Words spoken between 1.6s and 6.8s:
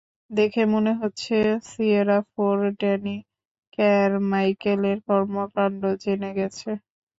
Sierra four, Danny কারমাইকেলের কর্মকান্ড জেনে গেছে।